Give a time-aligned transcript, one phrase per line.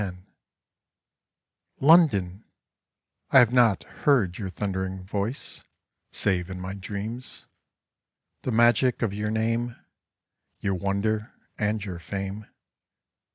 [0.01, 0.07] T
[1.79, 2.43] ONDONI
[3.29, 5.63] I have not heard your thundering ■^^ voice,
[6.11, 7.45] Save in my dreams.
[8.41, 9.75] The magic of your name,
[10.59, 12.47] Your wonder and your fame.